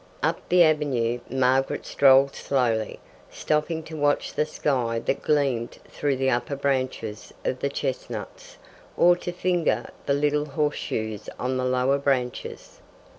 Up 0.23 0.49
the 0.49 0.63
avenue 0.63 1.19
Margaret 1.29 1.85
strolled 1.85 2.33
slowly, 2.33 2.99
stopping 3.29 3.83
to 3.83 3.95
watch 3.95 4.33
the 4.33 4.47
sky 4.47 4.97
that 4.97 5.21
gleamed 5.21 5.77
through 5.87 6.15
the 6.15 6.31
upper 6.31 6.55
branches 6.55 7.31
of 7.45 7.59
the 7.59 7.69
chestnuts, 7.69 8.57
or 8.97 9.15
to 9.17 9.31
finger 9.31 9.91
the 10.07 10.15
little 10.15 10.45
horseshoes 10.45 11.29
on 11.37 11.57
the 11.57 11.65
lower 11.65 11.99
branches. 11.99 12.79